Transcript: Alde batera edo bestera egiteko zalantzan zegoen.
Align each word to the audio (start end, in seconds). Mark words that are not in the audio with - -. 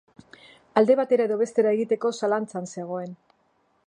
Alde 0.79 0.95
batera 0.99 1.27
edo 1.29 1.37
bestera 1.41 1.75
egiteko 1.77 2.13
zalantzan 2.21 2.69
zegoen. 2.77 3.15